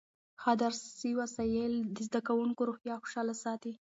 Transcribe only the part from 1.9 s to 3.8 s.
د زده کوونکو روحیه خوشحاله ساتي.